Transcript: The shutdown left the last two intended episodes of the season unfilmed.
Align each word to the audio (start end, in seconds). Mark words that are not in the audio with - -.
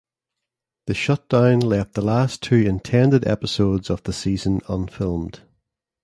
The 0.87 0.95
shutdown 0.95 1.59
left 1.59 1.93
the 1.93 2.01
last 2.01 2.41
two 2.41 2.55
intended 2.55 3.27
episodes 3.27 3.87
of 3.91 4.01
the 4.01 4.13
season 4.13 4.61
unfilmed. 4.67 5.41